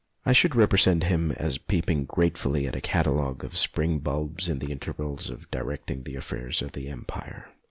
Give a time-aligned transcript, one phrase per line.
[0.25, 4.57] I should represent him as peep ing gratefully at a catalogue of spring bulbs in
[4.57, 7.49] the intervals of directing the affairs of the Empire.